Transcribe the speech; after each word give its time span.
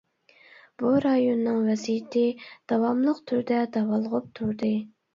بۇ 0.81 0.93
رايوننىڭ 1.03 1.61
ۋەزىيىتى 1.67 2.25
داۋاملىق 2.75 3.23
تۈردە 3.29 3.63
داۋالغۇپ 3.81 4.37
تۇردى. 4.43 4.77